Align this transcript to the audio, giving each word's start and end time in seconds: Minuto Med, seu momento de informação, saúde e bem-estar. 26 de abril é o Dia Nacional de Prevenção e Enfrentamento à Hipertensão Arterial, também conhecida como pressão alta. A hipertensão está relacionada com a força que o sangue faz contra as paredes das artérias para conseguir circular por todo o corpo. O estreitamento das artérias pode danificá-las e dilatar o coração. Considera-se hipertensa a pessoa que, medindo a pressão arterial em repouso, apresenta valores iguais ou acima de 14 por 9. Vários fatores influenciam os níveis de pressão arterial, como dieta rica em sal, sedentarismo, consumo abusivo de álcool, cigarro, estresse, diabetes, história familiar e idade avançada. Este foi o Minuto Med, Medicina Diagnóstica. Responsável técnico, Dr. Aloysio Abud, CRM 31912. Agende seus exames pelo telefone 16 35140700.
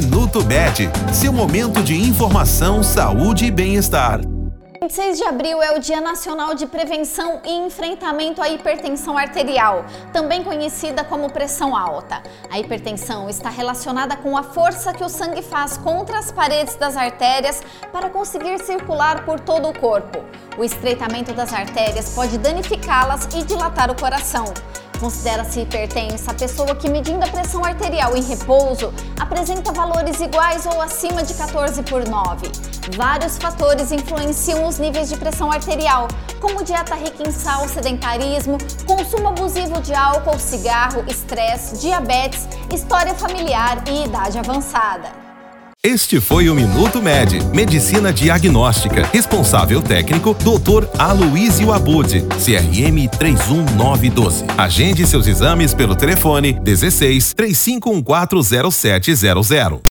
Minuto 0.00 0.44
Med, 0.44 0.88
seu 1.12 1.32
momento 1.32 1.82
de 1.82 1.92
informação, 1.92 2.84
saúde 2.84 3.46
e 3.46 3.50
bem-estar. 3.50 4.20
26 4.80 5.18
de 5.18 5.24
abril 5.24 5.60
é 5.60 5.76
o 5.76 5.80
Dia 5.80 6.00
Nacional 6.00 6.54
de 6.54 6.66
Prevenção 6.66 7.40
e 7.44 7.50
Enfrentamento 7.66 8.40
à 8.40 8.48
Hipertensão 8.48 9.18
Arterial, 9.18 9.84
também 10.12 10.44
conhecida 10.44 11.02
como 11.02 11.32
pressão 11.32 11.76
alta. 11.76 12.22
A 12.48 12.60
hipertensão 12.60 13.28
está 13.28 13.50
relacionada 13.50 14.16
com 14.16 14.36
a 14.36 14.44
força 14.44 14.94
que 14.94 15.02
o 15.02 15.08
sangue 15.08 15.42
faz 15.42 15.76
contra 15.76 16.20
as 16.20 16.30
paredes 16.30 16.76
das 16.76 16.96
artérias 16.96 17.60
para 17.92 18.08
conseguir 18.08 18.56
circular 18.60 19.24
por 19.24 19.40
todo 19.40 19.68
o 19.68 19.76
corpo. 19.76 20.24
O 20.56 20.62
estreitamento 20.62 21.32
das 21.32 21.52
artérias 21.52 22.14
pode 22.14 22.38
danificá-las 22.38 23.24
e 23.34 23.42
dilatar 23.42 23.90
o 23.90 23.96
coração. 23.96 24.44
Considera-se 25.00 25.60
hipertensa 25.60 26.32
a 26.32 26.34
pessoa 26.34 26.74
que, 26.74 26.90
medindo 26.90 27.24
a 27.24 27.28
pressão 27.28 27.64
arterial 27.64 28.16
em 28.16 28.22
repouso, 28.22 28.92
apresenta 29.18 29.72
valores 29.72 30.20
iguais 30.20 30.66
ou 30.66 30.80
acima 30.82 31.22
de 31.22 31.34
14 31.34 31.82
por 31.84 32.06
9. 32.06 32.50
Vários 32.96 33.38
fatores 33.38 33.92
influenciam 33.92 34.66
os 34.66 34.78
níveis 34.78 35.08
de 35.08 35.16
pressão 35.16 35.52
arterial, 35.52 36.08
como 36.40 36.64
dieta 36.64 36.94
rica 36.94 37.28
em 37.28 37.30
sal, 37.30 37.68
sedentarismo, 37.68 38.58
consumo 38.86 39.28
abusivo 39.28 39.80
de 39.80 39.94
álcool, 39.94 40.38
cigarro, 40.38 41.04
estresse, 41.06 41.78
diabetes, 41.78 42.48
história 42.72 43.14
familiar 43.14 43.84
e 43.88 44.04
idade 44.04 44.38
avançada. 44.38 45.27
Este 45.84 46.20
foi 46.20 46.50
o 46.50 46.56
Minuto 46.56 47.00
Med, 47.00 47.40
Medicina 47.54 48.12
Diagnóstica. 48.12 49.08
Responsável 49.14 49.80
técnico, 49.80 50.34
Dr. 50.34 50.88
Aloysio 50.98 51.72
Abud, 51.72 52.08
CRM 52.44 53.08
31912. 53.16 54.44
Agende 54.58 55.06
seus 55.06 55.28
exames 55.28 55.72
pelo 55.74 55.94
telefone 55.94 56.58
16 56.64 57.32
35140700. 57.32 59.80